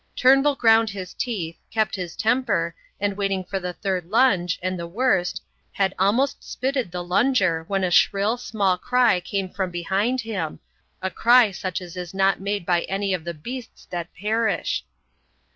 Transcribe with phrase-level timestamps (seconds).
[0.15, 4.87] Turnbull ground his teeth, kept his temper, and waiting for the third lunge, and the
[4.87, 5.43] worst,
[5.73, 10.59] had almost spitted the lunger when a shrill, small cry came from behind him,
[11.03, 14.83] a cry such as is not made by any of the beasts that perish.